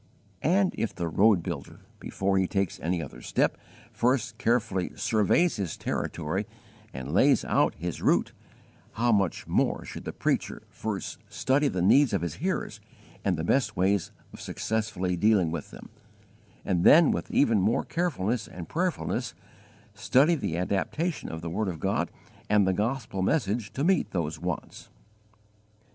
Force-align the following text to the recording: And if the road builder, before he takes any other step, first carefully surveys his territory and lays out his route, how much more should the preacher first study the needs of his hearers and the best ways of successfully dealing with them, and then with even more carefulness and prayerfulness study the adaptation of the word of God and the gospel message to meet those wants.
And 0.41 0.73
if 0.79 0.95
the 0.95 1.07
road 1.07 1.43
builder, 1.43 1.81
before 1.99 2.39
he 2.39 2.47
takes 2.47 2.79
any 2.79 3.03
other 3.03 3.21
step, 3.21 3.55
first 3.91 4.39
carefully 4.39 4.93
surveys 4.95 5.57
his 5.57 5.77
territory 5.77 6.47
and 6.91 7.13
lays 7.13 7.45
out 7.45 7.75
his 7.75 8.01
route, 8.01 8.31
how 8.93 9.11
much 9.11 9.45
more 9.45 9.85
should 9.85 10.05
the 10.05 10.11
preacher 10.11 10.63
first 10.71 11.19
study 11.29 11.67
the 11.67 11.83
needs 11.83 12.13
of 12.13 12.23
his 12.23 12.37
hearers 12.41 12.79
and 13.23 13.37
the 13.37 13.43
best 13.43 13.77
ways 13.77 14.11
of 14.33 14.41
successfully 14.41 15.15
dealing 15.15 15.51
with 15.51 15.69
them, 15.69 15.89
and 16.65 16.83
then 16.83 17.11
with 17.11 17.29
even 17.29 17.61
more 17.61 17.83
carefulness 17.85 18.47
and 18.47 18.67
prayerfulness 18.67 19.35
study 19.93 20.33
the 20.33 20.57
adaptation 20.57 21.29
of 21.29 21.41
the 21.41 21.49
word 21.51 21.67
of 21.67 21.79
God 21.79 22.09
and 22.49 22.65
the 22.67 22.73
gospel 22.73 23.21
message 23.21 23.71
to 23.73 23.83
meet 23.83 24.09
those 24.09 24.39
wants. 24.39 24.89